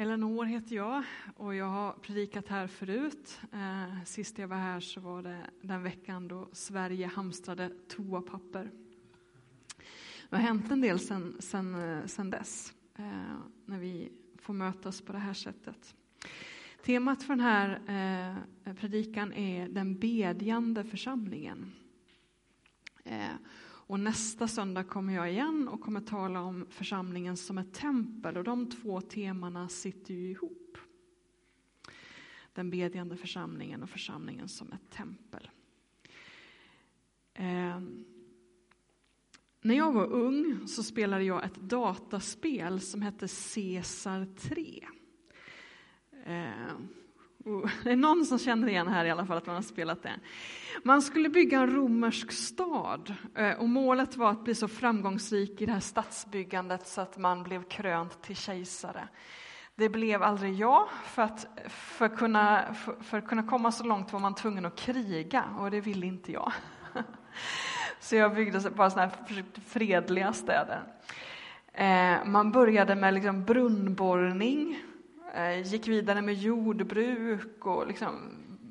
[0.00, 1.04] Eleanor heter jag
[1.36, 3.40] och jag har predikat här förut.
[3.52, 8.70] Eh, sist jag var här så var det den veckan då Sverige hamstrade toapapper.
[10.30, 15.00] Det har hänt en del sen, sen, eh, sen dess, eh, när vi får mötas
[15.00, 15.94] på det här sättet.
[16.84, 17.70] Temat för den här
[18.64, 21.72] eh, predikan är den bedjande församlingen.
[23.04, 23.34] Eh,
[23.88, 28.36] och nästa söndag kommer jag igen och kommer tala om församlingen som ett tempel.
[28.36, 30.78] Och de två temana sitter ju ihop.
[32.52, 35.50] Den bedjande församlingen och församlingen som ett tempel.
[37.34, 37.80] Eh,
[39.60, 44.88] när jag var ung så spelade jag ett dataspel som hette Caesar 3.
[46.24, 46.78] Eh,
[47.48, 50.02] Oh, det är någon som känner igen här i alla fall att man har spelat
[50.02, 50.14] det.
[50.82, 55.66] Man skulle bygga en romersk stad eh, och målet var att bli så framgångsrik i
[55.66, 59.08] det här stadsbyggandet så att man blev krönt till kejsare.
[59.74, 63.84] Det blev aldrig jag, för att, för att, kunna, för, för att kunna komma så
[63.84, 66.52] långt var man tvungen att kriga och det ville inte jag.
[68.00, 70.82] Så jag byggde bara såna här fredliga städer.
[71.72, 74.82] Eh, man började med liksom brunnborrning
[75.38, 78.14] Eh, gick vidare med jordbruk och liksom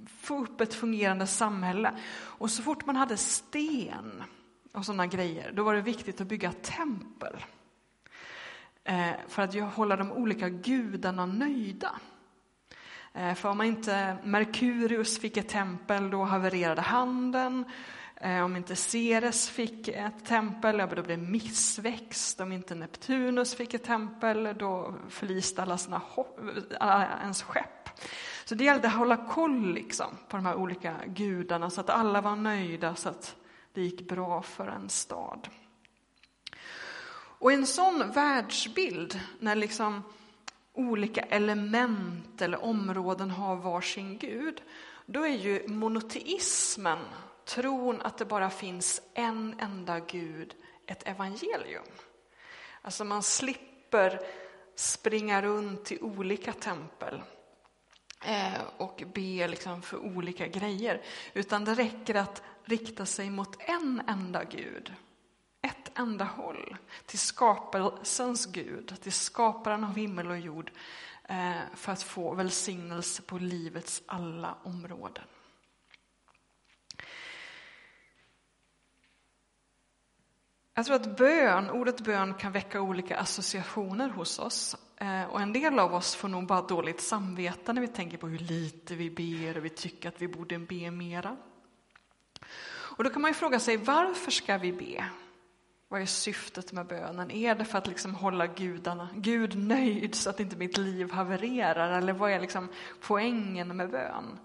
[0.08, 1.94] få upp ett fungerande samhälle.
[2.18, 4.24] Och så fort man hade sten
[4.74, 7.36] och sådana grejer, då var det viktigt att bygga tempel.
[8.84, 11.92] Eh, för att hålla de olika gudarna nöjda.
[13.14, 17.66] Eh, för om inte Merkurius fick ett tempel, då havererade handeln.
[18.22, 22.42] Eh, om inte Ceres fick ett tempel, då blev det missväxt.
[22.42, 26.02] Om inte Neptunus fick ett tempel, då förliste alla sina
[26.80, 27.90] alla ens skepp.
[28.46, 32.22] Så det gällde att hålla koll liksom, på de här olika gudarna så att alla
[32.22, 33.36] var nöjda, så att
[33.74, 35.50] det gick bra för en stad.
[37.40, 40.04] Och i en sån världsbild, när liksom
[40.74, 44.62] olika element eller områden har varsin gud,
[45.06, 47.00] då är ju monoteismen
[47.48, 51.86] tron att det bara finns en enda Gud, ett evangelium.
[52.82, 54.20] Alltså man slipper
[54.76, 57.22] springa runt i olika tempel
[58.26, 61.02] eh, och be liksom för olika grejer,
[61.34, 64.94] utan det räcker att rikta sig mot en enda Gud,
[65.62, 70.72] ett enda håll, till skapelsens Gud, till skaparen av himmel och jord,
[71.24, 75.24] eh, för att få välsignelse på livets alla områden.
[80.78, 84.76] Jag tror att bön, ordet bön kan väcka olika associationer hos oss.
[84.98, 88.28] Eh, och en del av oss får nog bara dåligt samvete när vi tänker på
[88.28, 91.38] hur lite vi ber och vi tycker att vi borde be mera.
[92.98, 95.06] Och då kan man ju fråga sig, varför ska vi be?
[95.88, 97.32] Vad är syftet med bönen?
[97.32, 101.98] Är det för att liksom hålla gudarna, Gud nöjd så att inte mitt liv havererar?
[101.98, 102.70] Eller vad är liksom
[103.02, 104.40] poängen med bön?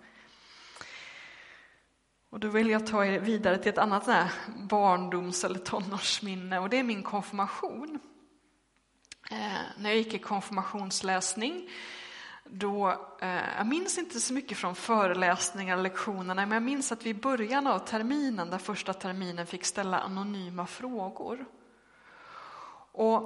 [2.32, 4.08] Och då vill jag ta er vidare till ett annat
[4.56, 7.98] barndoms eller tonårsminne och det är min konfirmation.
[9.30, 11.68] Eh, när jag gick i konfirmationsläsning,
[12.44, 12.90] då,
[13.20, 17.10] eh, jag minns inte så mycket från föreläsningar och lektionerna, men jag minns att vi
[17.10, 21.44] i början av terminen, där första terminen, fick ställa anonyma frågor.
[22.92, 23.22] Och,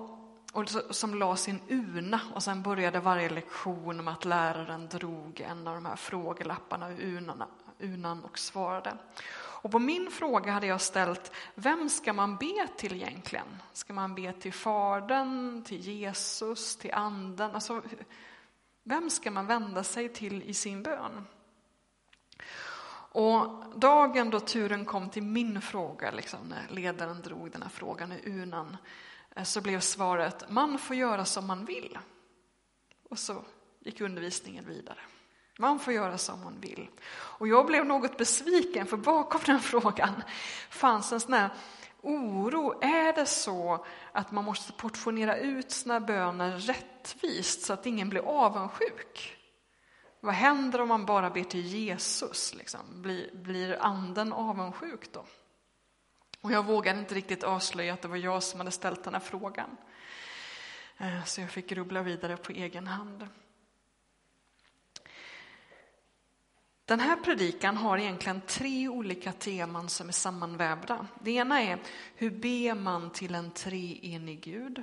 [0.53, 5.41] och som lades i en urna och sen började varje lektion med att läraren drog
[5.41, 7.47] en av de här frågelapparna ur urnorna,
[7.79, 8.97] urnan och svarade.
[9.67, 13.63] Och på min fråga hade jag ställt, vem ska man be till egentligen?
[13.73, 17.51] Ska man be till Fadern, till Jesus, till Anden?
[17.55, 17.83] Alltså,
[18.83, 21.27] vem ska man vända sig till i sin bön?
[23.19, 28.13] Och dagen då turen kom till min fråga, liksom, när ledaren drog den här frågan
[28.13, 28.77] i urnan,
[29.37, 31.99] eh, så blev svaret, man får göra som man vill.
[33.09, 33.45] Och så
[33.81, 34.99] gick undervisningen vidare.
[35.59, 36.89] Man får göra som man vill.
[37.09, 40.23] Och jag blev något besviken, för bakom den frågan
[40.71, 41.51] fanns en sån här
[42.03, 42.83] oro.
[42.83, 48.21] Är det så att man måste portionera ut sina böner rättvist så att ingen blir
[48.21, 49.37] avundsjuk?
[50.21, 52.55] Vad händer om man bara ber till Jesus?
[52.55, 53.03] Liksom?
[53.03, 55.25] Blir, blir anden avundsjuk då?
[56.41, 59.21] Och jag vågade inte riktigt avslöja att det var jag som hade ställt den här
[59.21, 59.77] frågan.
[60.99, 63.29] Eh, så jag fick grubbla vidare på egen hand.
[66.87, 71.07] Den här predikan har egentligen tre olika teman som är sammanvävda.
[71.21, 71.79] Det ena är
[72.15, 74.83] hur ber man till en treenig Gud?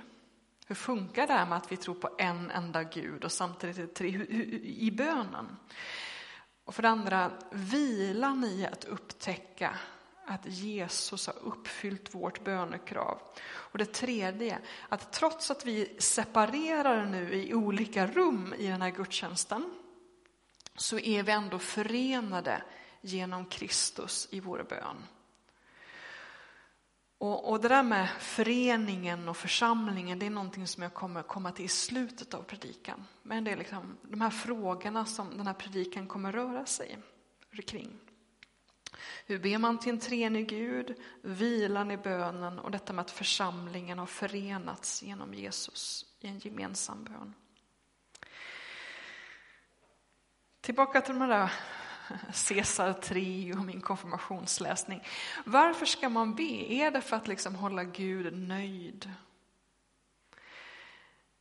[0.67, 3.87] Hur funkar det här med att vi tror på en enda Gud och samtidigt är
[3.87, 4.07] tre
[4.63, 5.57] i bönen?
[6.65, 9.75] Och för det andra, vilan i att upptäcka
[10.25, 13.19] att Jesus har uppfyllt vårt bönekrav.
[13.45, 14.59] Och det tredje,
[14.89, 19.73] att trots att vi separerar nu i olika rum i den här gudstjänsten,
[20.75, 22.63] så är vi ändå förenade
[23.01, 24.97] genom Kristus i vår bön.
[27.17, 31.51] Och, och det där med föreningen och församlingen, det är någonting som jag kommer komma
[31.51, 33.05] till i slutet av predikan.
[33.21, 36.97] Men det är liksom de här frågorna som den här predikan kommer röra sig
[37.67, 37.99] kring.
[39.25, 40.95] Hur ber man till en treenig Gud?
[41.21, 47.03] Vilan i bönen och detta med att församlingen har förenats genom Jesus i en gemensam
[47.03, 47.33] bön.
[50.63, 51.51] Tillbaka till de där
[52.47, 55.03] Caesar 3 och min konfirmationsläsning.
[55.45, 56.73] Varför ska man be?
[56.73, 59.11] Är det för att liksom hålla Gud nöjd?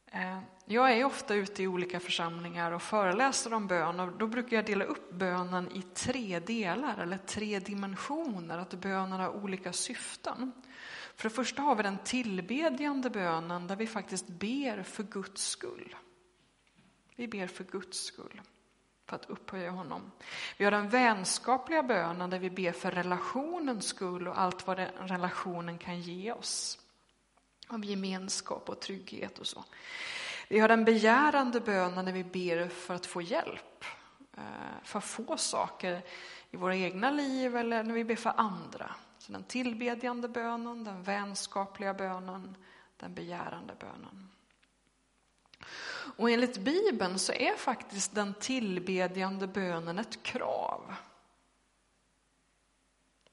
[0.06, 4.56] Eh, jag är ofta ute i olika församlingar och föreläser om bön och då brukar
[4.56, 10.52] jag dela upp bönen i tre delar eller tre dimensioner, att bönen har olika syften.
[11.14, 15.96] För det första har vi den tillbedjande bönen där vi faktiskt ber för Guds skull.
[17.16, 18.40] Vi ber för Guds skull
[19.12, 20.12] för att upphöja honom.
[20.56, 24.88] Vi har den vänskapliga bönen där vi ber för relationens skull och allt vad den
[25.08, 26.78] relationen kan ge oss.
[27.68, 29.64] Av gemenskap och trygghet och så.
[30.48, 33.84] Vi har den begärande bönen där vi ber för att få hjälp.
[34.36, 34.42] Eh,
[34.82, 36.02] för att få saker
[36.50, 38.94] i våra egna liv eller när vi ber för andra.
[39.18, 42.56] Så den tillbedjande bönen, den vänskapliga bönen,
[42.96, 44.28] den begärande bönen.
[46.16, 50.94] Och enligt Bibeln så är faktiskt den tillbedjande bönen ett krav.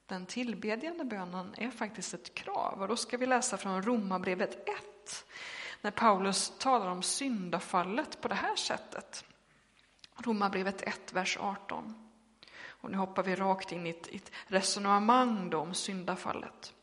[0.06, 5.26] Den tillbedjande bönen är faktiskt ett krav och då ska vi läsa från Romarbrevet 1
[5.80, 9.24] när Paulus talar om syndafallet på det här sättet.
[10.16, 12.10] Romarbrevet 1, vers 18.
[12.66, 16.74] Och nu hoppar vi rakt in i ett, ett resonemang om syndafallet.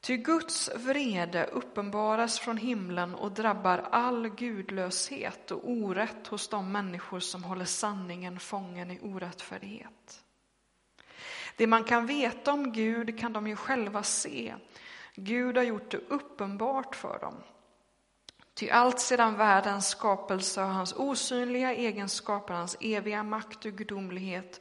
[0.00, 7.20] Ty Guds vrede uppenbaras från himlen och drabbar all gudlöshet och orätt hos de människor
[7.20, 10.24] som håller sanningen fången i orättfärdighet.
[11.56, 14.54] Det man kan veta om Gud kan de ju själva se.
[15.14, 17.34] Gud har gjort det uppenbart för dem.
[18.54, 24.60] Ty allt sedan världens skapelse har hans osynliga egenskaper, hans eviga makt och gudomlighet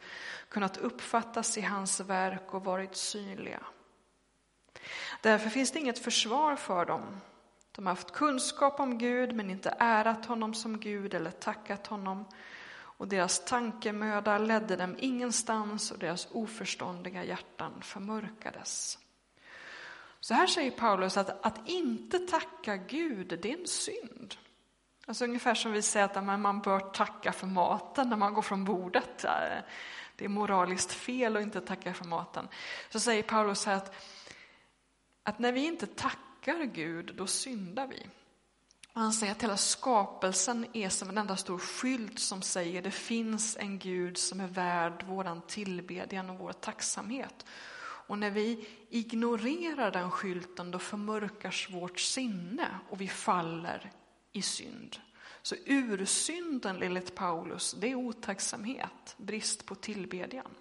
[0.50, 3.60] kunnat uppfattas i hans verk och varit synliga.
[5.22, 7.22] Därför finns det inget försvar för dem.
[7.72, 12.26] De har haft kunskap om Gud men inte ärat honom som Gud eller tackat honom.
[12.72, 18.98] Och deras tankemöda ledde dem ingenstans och deras oförståndiga hjärtan förmörkades.
[20.20, 24.36] Så här säger Paulus att att inte tacka Gud, det är en synd.
[25.08, 28.66] Alltså ungefär som vi säger att man bör tacka för maten när man går från
[28.66, 29.26] bordet.
[30.16, 32.48] Det är moraliskt fel att inte tacka för maten.
[32.90, 33.96] Så säger Paulus här att
[35.24, 38.08] att när vi inte tackar Gud, då syndar vi.
[38.94, 42.92] Och han säger att hela skapelsen är som en enda stor skylt som säger det
[42.92, 47.46] finns en Gud som är värd våran tillbedjan och vår tacksamhet.
[48.10, 53.92] Och när vi ignorerar den skylten då förmörkas vårt sinne och vi faller
[54.32, 54.98] i synd.
[55.42, 60.56] Så ursynden enligt Paulus, det är otacksamhet, brist på tillbedjan.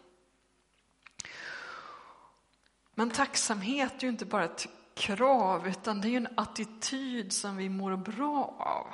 [2.98, 7.68] Men tacksamhet är ju inte bara ett krav, utan det är en attityd som vi
[7.68, 8.86] mår bra av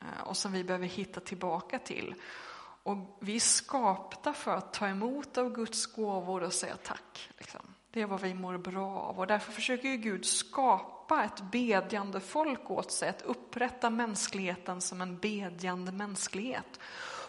[0.00, 2.14] eh, och som vi behöver hitta tillbaka till.
[2.82, 7.30] Och vi är skapta för att ta emot av Guds gåvor och säga tack.
[7.38, 7.60] Liksom.
[7.90, 12.20] Det är vad vi mår bra av och därför försöker ju Gud skapa ett bedjande
[12.20, 16.80] folk åt sig, att upprätta mänskligheten som en bedjande mänsklighet.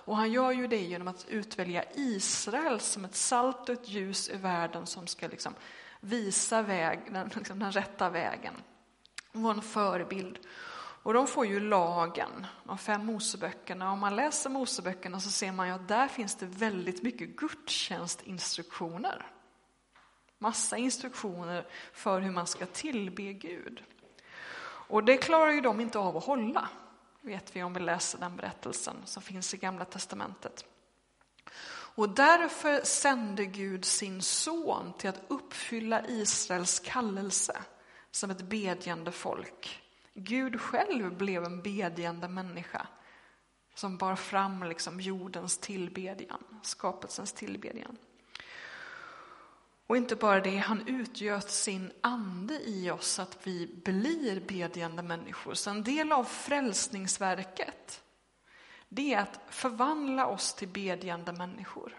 [0.05, 4.29] Och han gör ju det genom att utvälja Israel som ett salt och ett ljus
[4.29, 5.53] i världen som ska liksom
[6.03, 8.53] visa väg, den, liksom den rätta vägen.
[9.31, 10.39] Var en förebild.
[11.03, 13.91] Och de får ju lagen, de fem Moseböckerna.
[13.91, 19.25] Om man läser Moseböckerna så ser man ju att där finns det väldigt mycket gudstjänstinstruktioner.
[20.39, 23.83] Massa instruktioner för hur man ska tillbe Gud.
[24.87, 26.69] Och det klarar ju de inte av att hålla,
[27.21, 30.65] vet vi om vi läser den berättelsen som finns i Gamla Testamentet.
[31.95, 37.61] Och därför sände Gud sin son till att uppfylla Israels kallelse
[38.11, 39.81] som ett bedjande folk.
[40.13, 42.87] Gud själv blev en bedjande människa
[43.75, 47.97] som bar fram liksom jordens tillbedjan, skapelsens tillbedjan.
[49.87, 55.53] Och inte bara det, han utgöt sin ande i oss att vi blir bedjande människor.
[55.53, 58.02] Så en del av frälsningsverket
[58.95, 61.97] det är att förvandla oss till bedjande människor.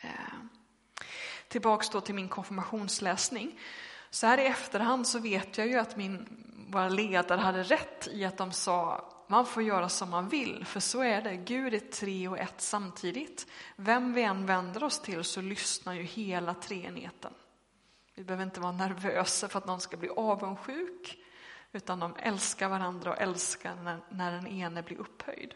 [0.00, 0.10] Eh,
[1.48, 3.60] Tillbaks då till min konfirmationsläsning.
[4.10, 8.24] Så här i efterhand så vet jag ju att min, våra ledare hade rätt i
[8.24, 11.36] att de sa man får göra som man vill, för så är det.
[11.36, 13.46] Gud är tre och ett samtidigt.
[13.76, 17.32] Vem vi än vänder oss till så lyssnar ju hela treenigheten.
[18.14, 21.18] Vi behöver inte vara nervösa för att någon ska bli avundsjuk,
[21.72, 25.54] utan de älskar varandra och älskar när, när den ene blir upphöjd.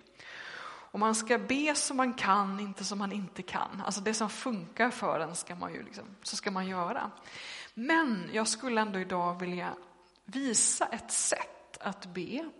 [0.95, 3.83] Och man ska be som man kan, inte som man inte kan.
[3.87, 7.11] Alltså det som funkar för en ska man ju liksom, så ska man göra.
[7.75, 9.75] Men jag skulle ändå idag vilja
[10.25, 12.51] visa ett sätt att be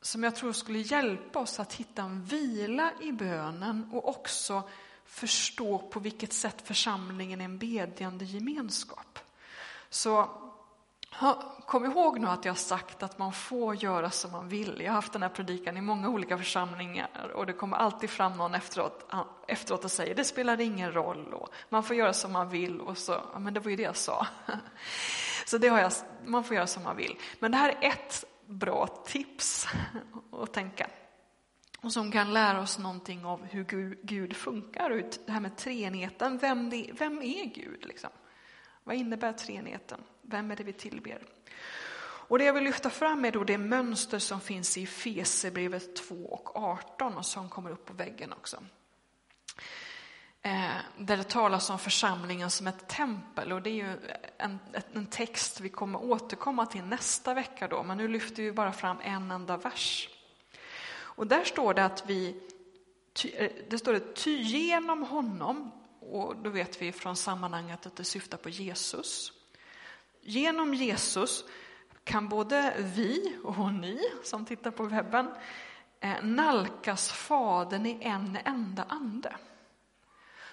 [0.00, 4.62] som jag tror skulle hjälpa oss att hitta en vila i bönen och också
[5.04, 9.18] förstå på vilket sätt församlingen är en bedjande gemenskap.
[9.90, 10.28] Så
[11.66, 14.80] kom ihåg nu att jag har sagt att man får göra som man vill.
[14.80, 18.36] Jag har haft den här predikan i många olika församlingar och det kommer alltid fram
[18.36, 19.10] någon efteråt,
[19.48, 22.98] efteråt och säger det spelar ingen roll och man får göra som man vill och
[22.98, 24.26] så, ja men det var ju det jag sa.
[25.46, 25.92] Så det har jag,
[26.26, 27.16] man får göra som man vill.
[27.38, 29.66] Men det här är ett bra tips
[30.32, 30.86] att tänka.
[31.80, 34.90] Och som kan lära oss någonting av hur Gud funkar.
[35.26, 37.86] Det här med treenigheten, vem, det, vem är Gud?
[37.86, 38.10] Liksom?
[38.88, 40.00] Vad innebär treenigheten?
[40.22, 41.22] Vem är det vi tillber?
[42.00, 46.14] Och det jag vill lyfta fram är då det mönster som finns i Fesebrevet 2
[46.14, 48.56] och 18 och som kommer upp på väggen också.
[50.42, 53.96] Eh, där det talas om församlingen som ett tempel och det är ju
[54.38, 54.58] en,
[54.92, 58.96] en text vi kommer återkomma till nästa vecka då, men nu lyfter vi bara fram
[59.02, 60.08] en enda vers.
[60.90, 62.40] Och där står det att vi,
[63.34, 65.70] eh, det står det, ty genom honom,
[66.10, 69.32] och då vet vi från sammanhanget att det syftar på Jesus.
[70.20, 71.44] Genom Jesus
[72.04, 75.30] kan både vi och ni som tittar på webben
[76.00, 79.36] eh, nalkas Fadern i en enda ande.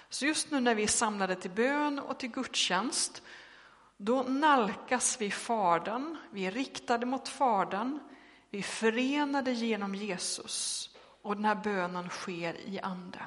[0.08, 3.22] Så just nu när vi är samlade till bön och till gudstjänst,
[3.96, 7.98] då nalkas vi Fadern, vi är riktade mot Fadern,
[8.50, 10.90] vi är förenade genom Jesus
[11.22, 13.18] och den här bönen sker i ande.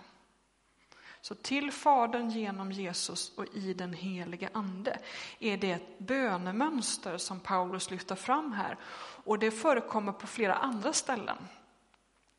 [1.21, 4.99] Så till Fadern genom Jesus och i den helige Ande
[5.39, 8.77] är det ett bönemönster som Paulus lyfter fram här.
[9.23, 11.38] Och det förekommer på flera andra ställen.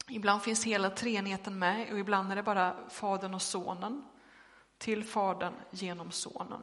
[0.09, 4.05] Ibland finns hela treenigheten med och ibland är det bara Fadern och Sonen
[4.79, 6.61] till Fadern genom Sonen.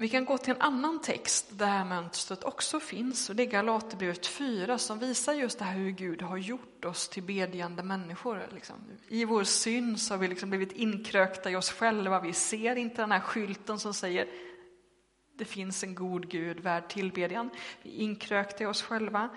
[0.00, 3.42] Vi kan gå till en annan text där det här mönstret också finns och det
[3.42, 7.82] är Galaterbrevet 4 som visar just det här hur Gud har gjort oss till bedjande
[7.82, 8.48] människor.
[8.54, 8.76] Liksom.
[9.08, 12.20] I vår synd så har vi liksom blivit inkrökta i oss själva.
[12.20, 14.28] Vi ser inte den här skylten som säger
[15.38, 17.50] det finns en god Gud värd tillbedjan.
[17.82, 19.28] Vi är inkrökta i oss själva,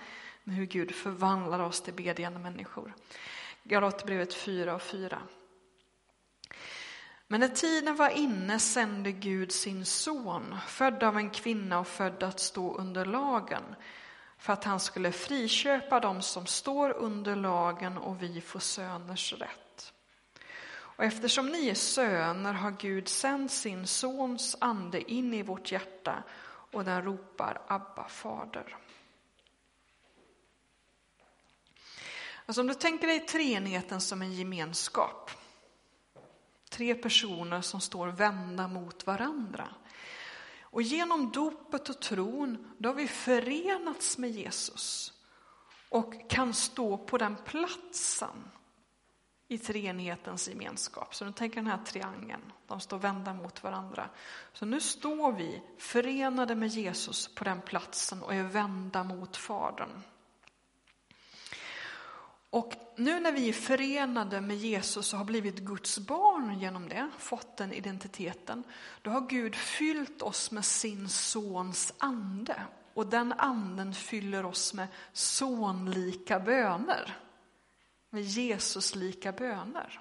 [0.44, 2.94] men hur Gud förvandlar oss till bedjande människor.
[3.62, 5.18] Galaterbrevet 4 och 4.
[7.32, 12.22] Men när tiden var inne sände Gud sin son, född av en kvinna och född
[12.22, 13.62] att stå under lagen,
[14.38, 19.92] för att han skulle friköpa dem som står under lagen och vi får söners rätt.
[20.72, 26.22] Och eftersom ni är söner har Gud sänt sin sons ande in i vårt hjärta
[26.72, 28.76] och den ropar Abba, fader.
[32.46, 35.30] Alltså om du tänker dig treenigheten som en gemenskap.
[36.72, 39.68] Tre personer som står vända mot varandra.
[40.62, 45.12] Och genom dopet och tron, då har vi förenats med Jesus
[45.88, 48.50] och kan stå på den platsen
[49.48, 51.14] i treenighetens gemenskap.
[51.14, 54.08] Så du tänker den här triangeln, de står vända mot varandra.
[54.52, 60.02] Så nu står vi förenade med Jesus på den platsen och är vända mot Fadern.
[62.52, 67.10] Och nu när vi är förenade med Jesus och har blivit Guds barn genom det,
[67.18, 68.64] fått den identiteten,
[69.02, 72.62] då har Gud fyllt oss med sin sons ande.
[72.94, 77.18] Och den anden fyller oss med sonlika böner.
[78.10, 80.00] Med Jesuslika böner.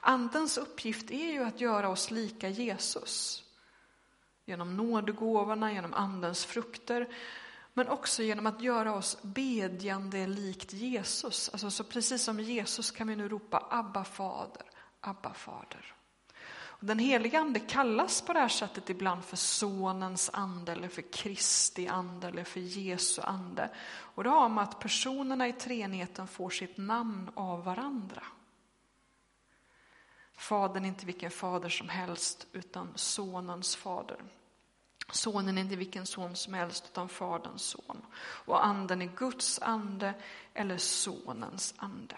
[0.00, 3.44] Andens uppgift är ju att göra oss lika Jesus.
[4.44, 7.08] Genom nådegåvorna, genom andens frukter,
[7.74, 11.48] men också genom att göra oss bedjande likt Jesus.
[11.48, 14.64] Alltså, så precis som Jesus kan vi nu ropa Abba fader,
[15.00, 15.94] Abba fader.
[16.82, 21.12] Och den heliga ande kallas på det här sättet ibland för sonens ande eller för
[21.12, 23.70] Kristi ande eller för Jesu ande.
[23.90, 28.22] Och det har med att personerna i treenigheten får sitt namn av varandra.
[30.34, 34.16] Fadern är inte vilken fader som helst utan sonens fader.
[35.12, 38.02] Sonen är inte vilken son som helst, utan Faderns son.
[38.20, 40.14] Och anden är Guds ande
[40.54, 42.16] eller Sonens ande.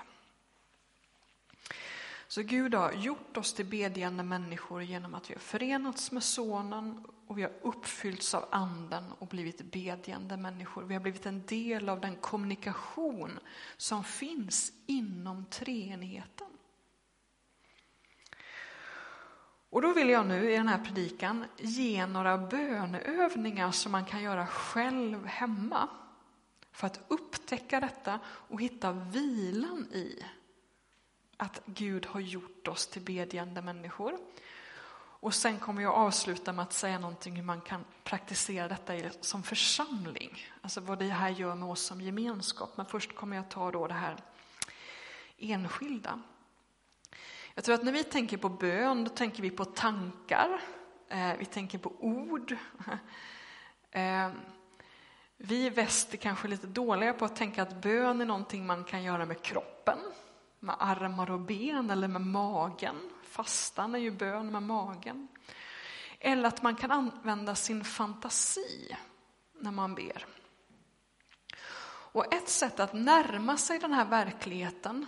[2.29, 7.05] Så Gud har gjort oss till bedjande människor genom att vi har förenats med Sonen
[7.27, 10.83] och vi har uppfyllts av Anden och blivit bedjande människor.
[10.83, 13.39] Vi har blivit en del av den kommunikation
[13.77, 16.47] som finns inom treenigheten.
[19.75, 24.23] Och då vill jag nu i den här predikan ge några böneövningar som man kan
[24.23, 25.89] göra själv hemma
[26.73, 30.25] för att upptäcka detta och hitta vilan i
[31.37, 34.19] att Gud har gjort oss till bedjande människor.
[34.97, 39.43] Och sen kommer jag avsluta med att säga någonting hur man kan praktisera detta som
[39.43, 40.47] församling.
[40.61, 42.77] Alltså vad det här gör med oss som gemenskap.
[42.77, 44.17] Men först kommer jag ta då det här
[45.39, 46.21] enskilda.
[47.55, 50.61] Jag tror att när vi tänker på bön, då tänker vi på tankar.
[51.09, 52.57] Eh, vi tänker på ord.
[53.97, 54.31] Eh,
[55.37, 58.85] vi i väst är kanske lite dåliga på att tänka att bön är någonting man
[58.85, 59.99] kan göra med kroppen
[60.65, 63.11] med armar och ben eller med magen.
[63.23, 65.29] Fastan är ju bön med magen.
[66.19, 68.97] Eller att man kan använda sin fantasi
[69.61, 70.27] när man ber.
[72.13, 75.07] Och ett sätt att närma sig den här verkligheten,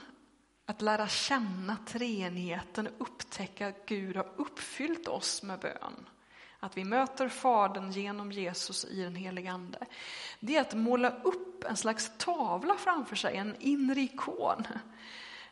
[0.67, 6.09] att lära känna treenigheten, upptäcka att Gud har uppfyllt oss med bön.
[6.61, 9.79] Att vi möter Fadern genom Jesus i den helige Ande.
[10.41, 14.67] Det är att måla upp en slags tavla framför sig, en inre ikon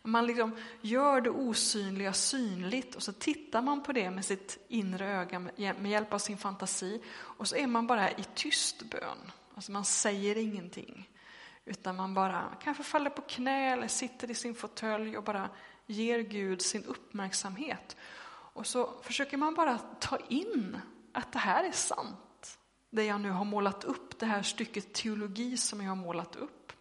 [0.07, 5.09] man liksom gör det osynliga synligt och så tittar man på det med sitt inre
[5.09, 9.31] öga med hjälp av sin fantasi och så är man bara i tyst bön.
[9.55, 11.09] Alltså man säger ingenting.
[11.65, 15.51] Utan man bara kanske faller på knä eller sitter i sin fåtölj och bara
[15.87, 17.97] ger Gud sin uppmärksamhet.
[18.55, 20.81] Och så försöker man bara ta in
[21.13, 22.59] att det här är sant.
[22.91, 26.73] Det jag nu har målat upp, det här stycket teologi som jag har målat upp.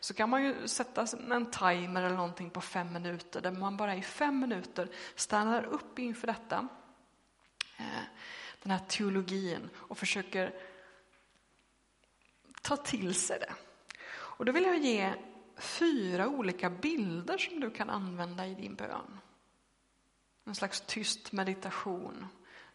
[0.00, 3.94] Så kan man ju sätta en timer eller någonting på fem minuter där man bara
[3.94, 6.68] i fem minuter stannar upp inför detta,
[7.76, 8.02] eh,
[8.62, 10.54] den här teologin och försöker
[12.62, 13.54] ta till sig det.
[14.38, 15.14] Och då vill jag ge
[15.56, 19.18] fyra olika bilder som du kan använda i din bön.
[20.44, 22.26] En slags tyst meditation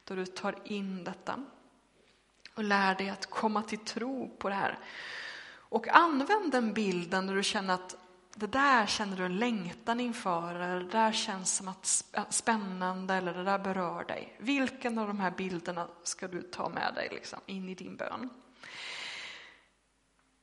[0.03, 1.43] då du tar in detta
[2.55, 4.79] och lär dig att komma till tro på det här.
[5.55, 7.97] Och använd den bilden när du känner att
[8.35, 13.33] det där känner du en längtan inför, eller det där känns som att spännande, eller
[13.33, 14.35] det där berör dig.
[14.39, 18.29] Vilken av de här bilderna ska du ta med dig liksom, in i din bön?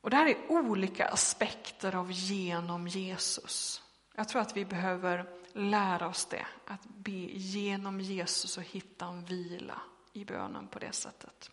[0.01, 3.83] Och det här är olika aspekter av genom Jesus.
[4.15, 9.25] Jag tror att vi behöver lära oss det, att be genom Jesus och hitta en
[9.25, 9.81] vila
[10.13, 11.51] i bönen på det sättet.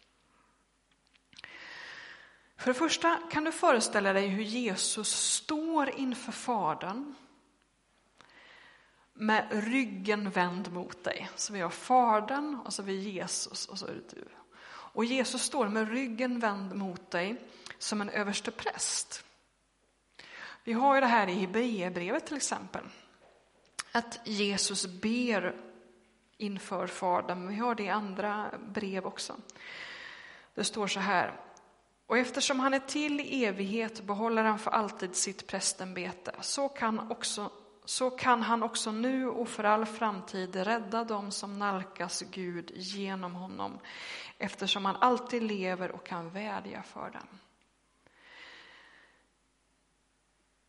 [2.56, 7.14] För det första kan du föreställa dig hur Jesus står inför Fadern
[9.12, 11.30] med ryggen vänd mot dig.
[11.36, 14.28] Så vi har Fadern och så har vi Jesus och så är det du.
[14.70, 19.24] Och Jesus står med ryggen vänd mot dig som en överste präst.
[20.64, 22.84] Vi har ju det här i Hebreerbrevet till exempel.
[23.92, 25.54] Att Jesus ber
[26.36, 29.36] inför Fadern, vi har det i andra brev också.
[30.54, 31.40] Det står så här,
[32.06, 36.34] och eftersom han är till i evighet behåller han för alltid sitt prästämbete.
[36.40, 37.50] Så kan, också,
[37.84, 43.34] så kan han också nu och för all framtid rädda dem som nalkas Gud genom
[43.34, 43.78] honom,
[44.38, 47.28] eftersom han alltid lever och kan vädja för dem.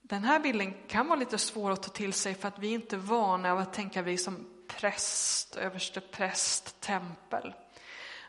[0.10, 2.96] Den här bilden kan vara lite svår att ta till sig för att vi inte
[2.96, 7.54] är vana att tänka vi som präst, överste präst, tempel.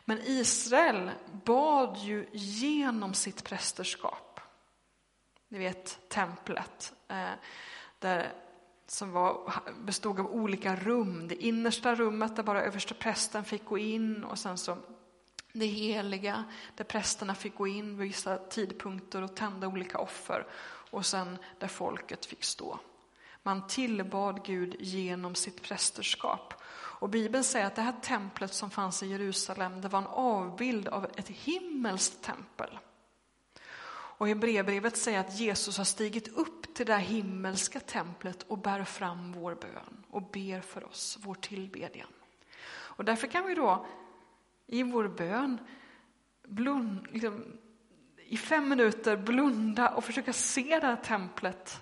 [0.05, 1.11] Men Israel
[1.45, 4.39] bad ju genom sitt prästerskap.
[5.47, 7.29] Ni vet templet, eh,
[7.99, 8.33] där,
[8.87, 11.27] som var, bestod av olika rum.
[11.27, 14.77] Det innersta rummet där bara överste prästen fick gå in och sen så
[15.53, 16.43] det heliga
[16.75, 20.47] där prästerna fick gå in vid vissa tidpunkter och tända olika offer
[20.91, 22.79] och sen där folket fick stå.
[23.43, 26.53] Man tillbad Gud genom sitt prästerskap.
[26.73, 30.87] Och Bibeln säger att det här templet som fanns i Jerusalem, det var en avbild
[30.87, 32.79] av ett himmelskt tempel.
[34.21, 38.83] Och Hebreerbrevet säger att Jesus har stigit upp till det här himmelska templet och bär
[38.83, 42.07] fram vår bön och ber för oss, vår tillbedjan.
[42.71, 43.85] Och därför kan vi då
[44.71, 45.57] i vår bön
[46.47, 47.43] blund, liksom,
[48.17, 51.81] i fem minuter blunda och försöka se det här templet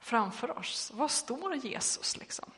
[0.00, 0.92] framför oss.
[0.94, 2.50] Var står Jesus liksom?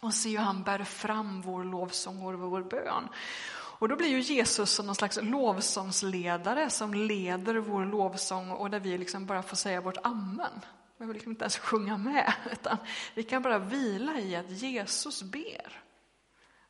[0.00, 3.08] Och se hur han bär fram vår lovsång och vår bön.
[3.52, 8.80] Och då blir ju Jesus som någon slags lovsångsledare som leder vår lovsång och där
[8.80, 10.60] vi liksom bara får säga vårt amen.
[10.98, 12.76] behöver liksom inte ens sjunga med, utan
[13.14, 15.82] vi kan bara vila i att Jesus ber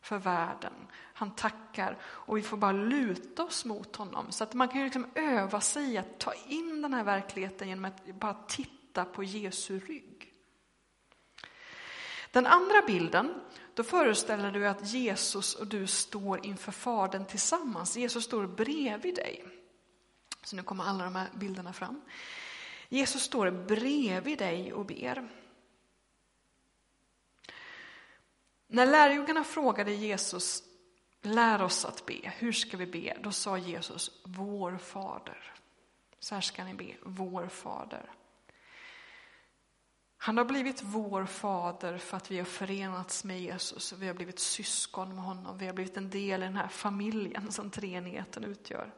[0.01, 0.73] för världen.
[0.93, 4.33] Han tackar och vi får bara luta oss mot honom.
[4.33, 7.69] Så att man kan ju liksom öva sig i att ta in den här verkligheten
[7.69, 10.33] genom att bara titta på Jesu rygg.
[12.31, 13.35] Den andra bilden,
[13.75, 17.97] då föreställer du att Jesus och du står inför Fadern tillsammans.
[17.97, 19.45] Jesus står bredvid dig.
[20.43, 22.01] Så nu kommer alla de här bilderna fram.
[22.89, 25.29] Jesus står bredvid dig och ber.
[28.73, 30.63] När lärjungarna frågade Jesus,
[31.23, 33.17] lär oss att be, hur ska vi be?
[33.23, 35.53] Då sa Jesus, vår fader.
[36.19, 38.11] Så här ska ni be, vår fader.
[40.17, 44.15] Han har blivit vår fader för att vi har förenats med Jesus och vi har
[44.15, 45.59] blivit syskon med honom.
[45.59, 48.93] Vi har blivit en del i den här familjen som treenigheten utgör.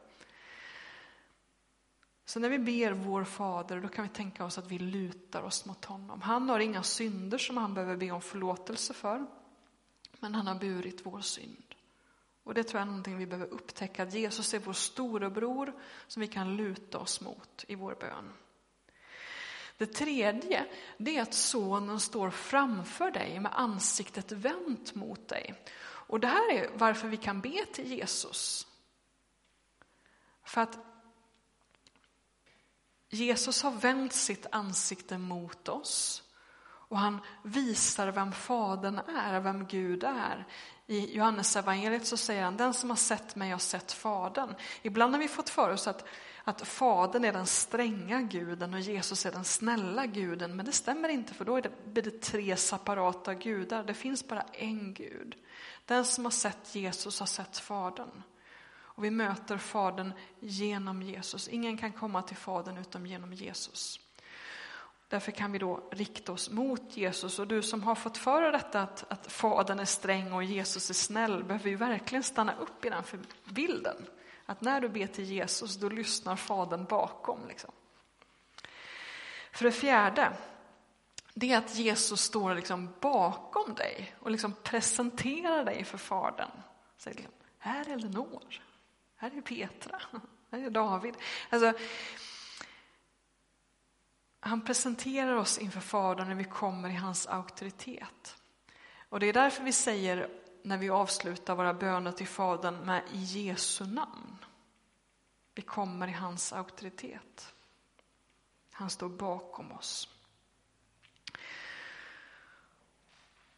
[2.25, 5.65] Så när vi ber vår fader, då kan vi tänka oss att vi lutar oss
[5.65, 6.21] mot honom.
[6.21, 9.25] Han har inga synder som han behöver be om förlåtelse för,
[10.23, 11.75] men han har burit vår synd.
[12.43, 15.73] Och det tror jag är någonting vi behöver upptäcka, att Jesus är vår storebror
[16.07, 18.33] som vi kan luta oss mot i vår bön.
[19.77, 20.65] Det tredje,
[20.97, 25.63] det är att sonen står framför dig med ansiktet vänt mot dig.
[25.83, 28.67] Och det här är varför vi kan be till Jesus.
[30.43, 30.77] För att
[33.09, 36.22] Jesus har vänt sitt ansikte mot oss
[36.93, 40.45] och han visar vem Fadern är, vem Gud är.
[40.87, 44.55] I Johannes evangeliet så säger han, den som har sett mig har sett Fadern.
[44.81, 46.05] Ibland har vi fått för oss att,
[46.43, 51.09] att Fadern är den stränga guden och Jesus är den snälla guden, men det stämmer
[51.09, 53.83] inte för då är det, blir det tre separata gudar.
[53.83, 55.35] Det finns bara en Gud.
[55.85, 58.23] Den som har sett Jesus har sett Fadern.
[58.73, 61.47] Och vi möter Fadern genom Jesus.
[61.47, 63.99] Ingen kan komma till Fadern utom genom Jesus.
[65.13, 67.39] Därför kan vi då rikta oss mot Jesus.
[67.39, 70.93] Och du som har fått för detta att, att Fadern är sträng och Jesus är
[70.93, 73.95] snäll, behöver ju verkligen stanna upp i den för bilden.
[74.45, 77.39] Att när du ber till Jesus, då lyssnar Fadern bakom.
[77.47, 77.71] Liksom.
[79.51, 80.33] För det fjärde,
[81.33, 86.51] det är att Jesus står liksom bakom dig och liksom presenterar dig för Fadern.
[86.97, 88.61] Säger liksom, här är Elinor,
[89.15, 90.01] här är Petra,
[90.51, 91.13] här är David.
[91.49, 91.73] Alltså,
[94.43, 98.37] han presenterar oss inför Fadern när vi kommer i hans auktoritet.
[99.09, 100.29] Och det är därför vi säger
[100.63, 104.45] när vi avslutar våra böner till Fadern med i Jesu namn.
[105.55, 107.53] Vi kommer i hans auktoritet.
[108.71, 110.09] Han står bakom oss.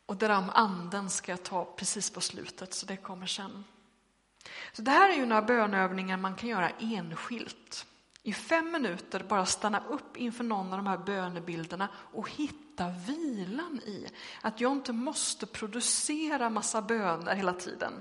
[0.06, 3.63] Och det där om anden ska jag ta precis på slutet, så det kommer sen.
[4.74, 7.86] Så det här är ju några bönövningar man kan göra enskilt.
[8.26, 13.80] I fem minuter bara stanna upp inför någon av de här bönebilderna och hitta vilan
[13.86, 14.08] i
[14.42, 17.94] att jag inte måste producera massa böner hela tiden,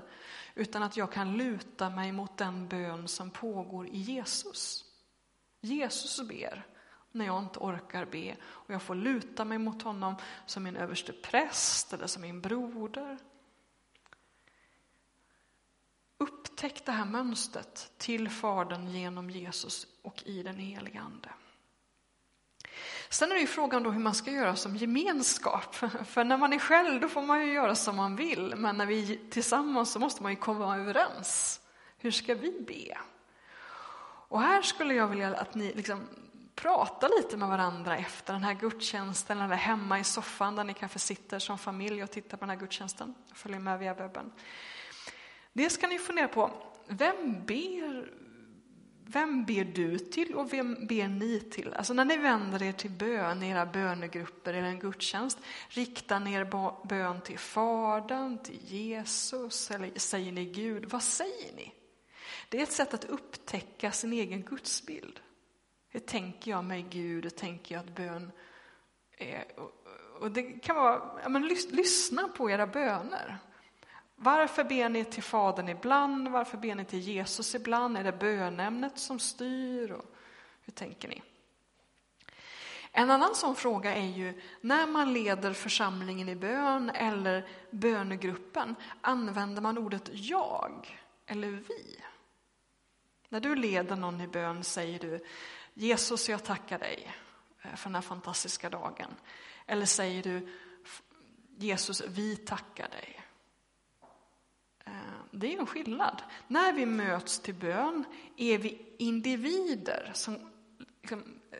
[0.55, 4.85] utan att jag kan luta mig mot den bön som pågår i Jesus.
[5.61, 6.67] Jesus ber
[7.11, 11.13] när jag inte orkar be och jag får luta mig mot honom som min överste
[11.13, 13.17] präst eller som min broder
[16.55, 21.29] Upptäck det här mönstret till Fadern genom Jesus och i den helige Ande.
[23.09, 25.75] Sen är det ju frågan då hur man ska göra som gemenskap.
[26.05, 28.85] För när man är själv då får man ju göra som man vill, men när
[28.85, 31.61] vi är tillsammans så måste man ju komma överens.
[31.97, 32.97] Hur ska vi be?
[34.27, 36.07] Och här skulle jag vilja att ni liksom
[36.55, 40.99] pratar lite med varandra efter den här gudstjänsten eller hemma i soffan där ni kanske
[40.99, 43.15] sitter som familj och tittar på den här gudstjänsten.
[43.33, 44.31] Följer med via webben.
[45.57, 46.51] Det ska ni fundera på.
[46.87, 48.13] Vem ber,
[49.05, 51.73] vem ber du till och vem ber ni till?
[51.73, 55.39] Alltså när ni vänder er till bön i era bönegrupper eller en gudstjänst,
[55.69, 60.85] riktar ni er bön till Fadern, till Jesus eller säger ni Gud?
[60.85, 61.73] Vad säger ni?
[62.49, 65.19] Det är ett sätt att upptäcka sin egen gudsbild.
[65.89, 67.23] Hur tänker jag mig Gud?
[67.23, 68.31] Hur tänker jag att bön
[69.17, 69.45] är?
[70.19, 73.39] Och det kan vara, ja, men lyssna på era böner.
[74.15, 76.27] Varför ber ni till Fadern ibland?
[76.27, 77.97] Varför ber ni till Jesus ibland?
[77.97, 79.91] Är det bönämnet som styr?
[79.91, 80.05] Och
[80.61, 81.21] hur tänker ni?
[82.91, 89.61] En annan sån fråga är ju när man leder församlingen i bön eller bönegruppen, använder
[89.61, 91.99] man ordet jag eller vi?
[93.29, 95.25] När du leder någon i bön säger du
[95.73, 97.11] Jesus, jag tackar dig
[97.61, 99.15] eh, för den här fantastiska dagen.
[99.65, 100.53] Eller säger du
[101.57, 103.24] Jesus, vi tackar dig.
[105.37, 106.21] Det är en skillnad.
[106.47, 108.03] När vi möts till bön
[108.37, 110.37] är vi individer som
[111.01, 111.19] liksom,
[111.51, 111.57] eh,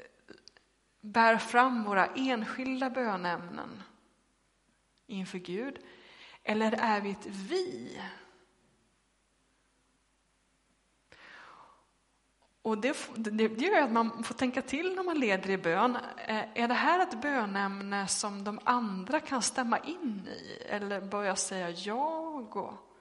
[1.02, 3.84] bär fram våra enskilda bönämnen
[5.08, 5.80] inför Gud?
[6.44, 8.02] Eller är vi ett vi?
[12.62, 15.96] Och det, det, gör att man får tänka till när man leder i bön.
[16.28, 20.64] Eh, är det här ett bönämne som de andra kan stämma in i?
[20.70, 22.58] Eller börja säga jag?
[22.58, 22.95] Och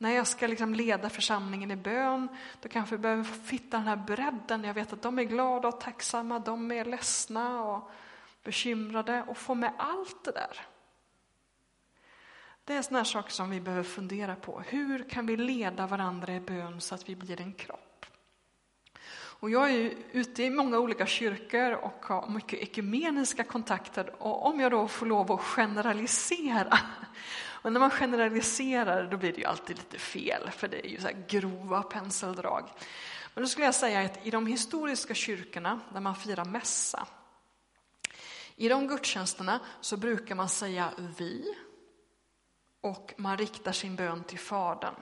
[0.00, 2.28] när jag ska liksom leda församlingen i bön,
[2.60, 4.64] då kanske vi behöver hitta den här bredden.
[4.64, 7.90] Jag vet att de är glada och tacksamma, de är ledsna och
[8.44, 10.66] bekymrade och få med allt det där.
[12.64, 14.60] Det är sådana saker som vi behöver fundera på.
[14.60, 17.89] Hur kan vi leda varandra i bön så att vi blir en kropp?
[19.40, 24.22] Och jag är ju ute i många olika kyrkor och har mycket ekumeniska kontakter.
[24.22, 26.78] Och om jag då får lov att generalisera,
[27.62, 31.00] och när man generaliserar då blir det ju alltid lite fel, för det är ju
[31.00, 32.68] så grova penseldrag.
[33.34, 37.06] Men då skulle jag säga att i de historiska kyrkorna där man firar mässa,
[38.56, 41.54] i de gudstjänsterna så brukar man säga vi,
[42.80, 44.94] och man riktar sin bön till Fadern.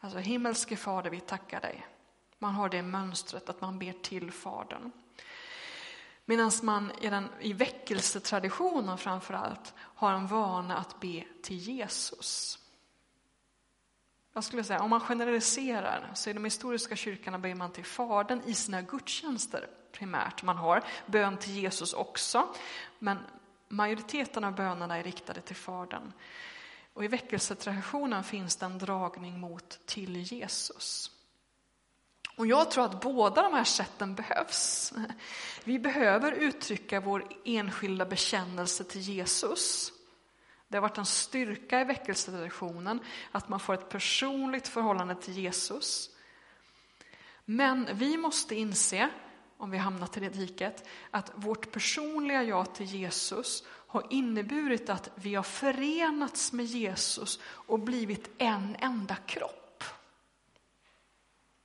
[0.00, 1.86] Alltså himmelske Fader, vi tackar dig.
[2.42, 4.92] Man har det mönstret att man ber till Fadern.
[6.24, 12.58] Medan man i, den, i väckelsetraditionen framför allt har en vana att be till Jesus.
[14.32, 18.42] Jag skulle säga, om man generaliserar så i de historiska kyrkorna ber man till Fadern
[18.46, 20.42] i sina gudstjänster primärt.
[20.42, 22.48] Man har bön till Jesus också,
[22.98, 23.18] men
[23.68, 26.12] majoriteten av bönerna är riktade till Fadern.
[26.92, 31.10] Och i väckelsetraditionen finns det en dragning mot till Jesus.
[32.40, 34.92] Och jag tror att båda de här sätten behövs.
[35.64, 39.92] Vi behöver uttrycka vår enskilda bekännelse till Jesus.
[40.68, 43.00] Det har varit en styrka i väckelsetraditionen
[43.32, 46.10] att man får ett personligt förhållande till Jesus.
[47.44, 49.08] Men vi måste inse,
[49.56, 55.10] om vi hamnat i det diket, att vårt personliga ja till Jesus har inneburit att
[55.14, 59.59] vi har förenats med Jesus och blivit en enda kropp.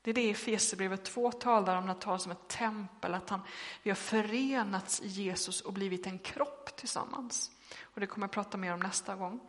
[0.06, 3.42] Det är det Efesierbrevet 2 talar om, när det talas om ett tempel, att han,
[3.84, 7.52] vi har förenats i Jesus och blivit en kropp tillsammans.
[7.82, 9.40] Och Det kommer jag prata mer om nästa gång.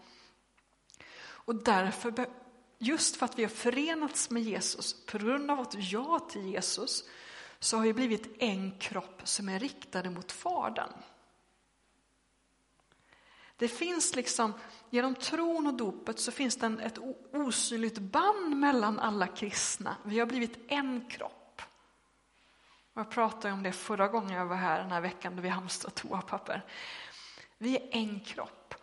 [1.19, 2.27] Och därför,
[2.79, 7.05] just för att vi har förenats med Jesus, på grund av vårt ja till Jesus,
[7.59, 10.93] så har vi blivit en kropp som är riktade mot Fadern.
[13.57, 14.53] Det finns liksom,
[14.91, 16.99] genom tron och dopet så finns det ett
[17.33, 19.97] osynligt band mellan alla kristna.
[20.03, 21.63] Vi har blivit en kropp.
[22.95, 25.95] jag pratade om det förra gången jag var här den här veckan då vi hamstrade
[25.95, 26.65] toapapper.
[27.59, 28.75] Vi är en kropp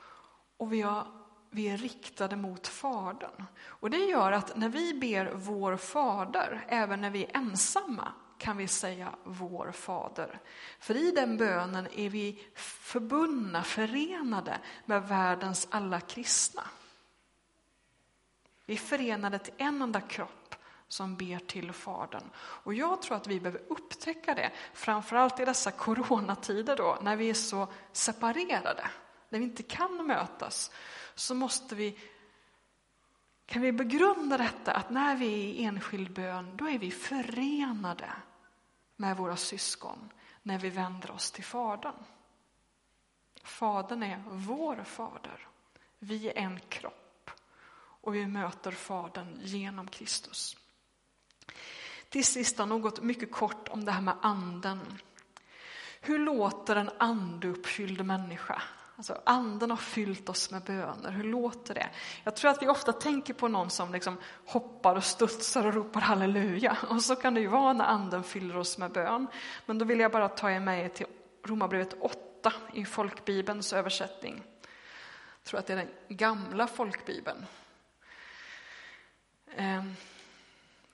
[0.58, 1.08] och vi, har,
[1.50, 3.46] vi är riktade mot Fadern.
[3.66, 8.58] Och det gör att när vi ber vår Fader, även när vi är ensamma, kan
[8.58, 10.39] vi säga vår Fader.
[10.80, 16.63] För i den bönen är vi förbundna, förenade med världens alla kristna.
[18.65, 20.56] Vi är förenade till en enda kropp
[20.88, 22.30] som ber till Fadern.
[22.36, 27.30] Och jag tror att vi behöver upptäcka det, framförallt i dessa coronatider då, när vi
[27.30, 28.89] är så separerade,
[29.30, 30.72] när vi inte kan mötas,
[31.15, 32.00] så måste vi
[33.46, 38.12] kan vi begrunda detta att när vi är i enskild bön, då är vi förenade
[38.96, 40.10] med våra syskon
[40.42, 42.04] när vi vänder oss till Fadern.
[43.44, 45.48] Fadern är vår fader.
[46.00, 47.30] Vi är en kropp
[47.76, 50.58] och vi möter Fadern genom Kristus.
[52.10, 55.00] Till sist något mycket kort om det här med anden.
[56.02, 58.62] Hur låter en andeuppfylld människa?
[58.96, 61.12] Alltså, anden har fyllt oss med böner.
[61.12, 61.90] Hur låter det?
[62.24, 66.02] Jag tror att vi ofta tänker på någon som liksom hoppar och studsar och ropar
[66.02, 66.78] halleluja.
[66.90, 69.28] Och så kan det ju vara när anden fyller oss med bön.
[69.66, 71.06] Men då vill jag bara ta er med till
[71.44, 74.44] Romarbrevet 8 i folkbibelns översättning.
[75.38, 77.46] Jag tror att det är den gamla folkbibeln.
[79.56, 79.84] Eh,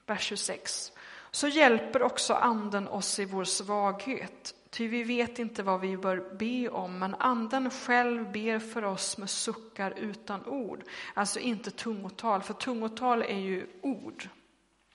[0.05, 0.91] vers 26.
[1.31, 4.55] Så hjälper också anden oss i vår svaghet.
[4.69, 9.17] Ty vi vet inte vad vi bör be om, men Anden själv ber för oss
[9.17, 10.83] med suckar utan ord.
[11.13, 14.29] Alltså inte tungotal, för tungotal är ju ord.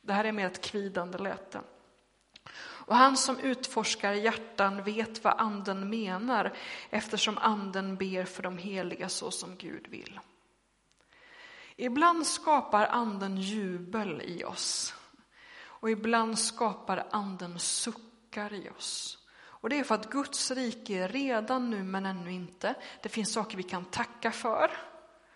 [0.03, 1.61] Det här är mer ett kvidande läte.
[2.57, 6.57] Och han som utforskar hjärtan vet vad Anden menar,
[6.91, 10.21] eftersom Anden ber för de heliga så som Gud vill.
[11.77, 14.95] Ibland skapar Anden jubel i oss,
[15.57, 19.24] och ibland skapar Anden suckar i oss.
[19.65, 22.75] Och det är för att Guds rike är redan nu men ännu inte.
[23.03, 24.71] Det finns saker vi kan tacka för.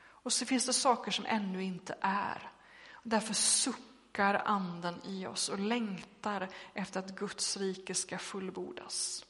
[0.00, 2.50] Och så finns det saker som ännu inte är.
[2.92, 9.24] Och därför suckar anden i oss och längtar efter att Guds rike ska fullbordas.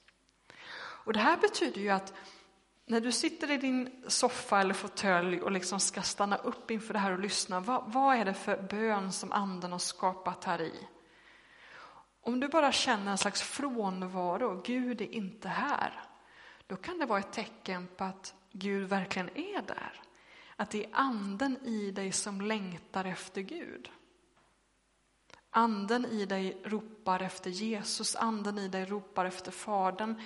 [0.79, 2.15] Och det här betyder ju att
[2.87, 7.01] när du sitter i din soffa eller fåtölj och liksom ska stanna upp inför det
[7.01, 10.89] här och lyssna, vad, vad är det för bön som anden har skapat här i?
[12.21, 16.01] Om du bara känner en slags frånvaro, Gud är inte här,
[16.67, 20.01] då kan det vara ett tecken på att Gud verkligen är där.
[20.57, 23.91] Att det är anden i dig som längtar efter Gud.
[25.51, 30.23] Anden i dig ropar efter Jesus, anden i dig ropar efter Fadern.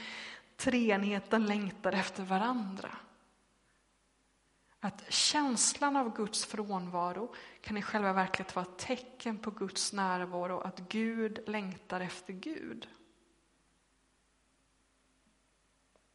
[0.56, 2.90] Treenigheten längtar efter varandra.
[4.84, 10.60] Att känslan av Guds frånvaro kan i själva verket vara ett tecken på Guds närvaro,
[10.60, 12.88] att Gud längtar efter Gud.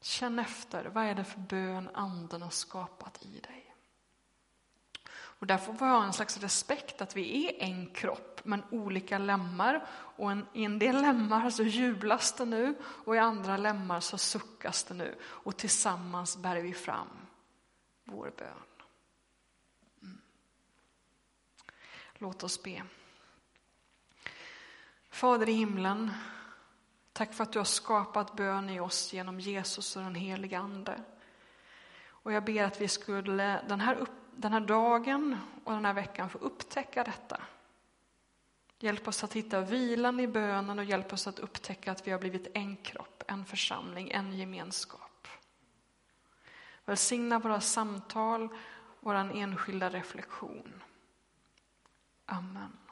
[0.01, 3.75] Känn efter, vad är det för bön anden har skapat i dig?
[5.10, 9.17] Och där får vi ha en slags respekt att vi är en kropp men olika
[9.17, 9.88] lemmar.
[9.89, 14.17] Och en, i en del lemmar så jublas det nu och i andra lemmar så
[14.17, 15.15] suckas det nu.
[15.23, 17.27] Och tillsammans bär vi fram
[18.08, 18.63] vår bön.
[20.02, 20.22] Mm.
[22.13, 22.84] Låt oss be.
[25.10, 26.12] Fader i himlen,
[27.13, 31.04] tack för att du har skapat bön i oss genom Jesus och den helige Ande.
[32.08, 35.93] Och jag ber att vi skulle den här, upp, den här dagen och den här
[35.93, 37.41] veckan få upptäcka detta.
[38.80, 42.20] Hjälp oss att hitta vilan i bönen och hjälp oss att upptäcka att vi har
[42.20, 45.07] blivit en kropp, en församling, en gemenskap.
[46.88, 48.50] Välsigna våra samtal,
[49.00, 50.84] vår enskilda reflektion.
[52.26, 52.87] Amen.